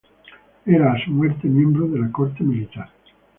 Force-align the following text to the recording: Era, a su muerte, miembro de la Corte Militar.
Era, 0.65 0.93
a 0.93 1.05
su 1.05 1.11
muerte, 1.11 1.47
miembro 1.47 1.85
de 1.87 1.99
la 1.99 2.11
Corte 2.11 2.43
Militar. 2.43 2.89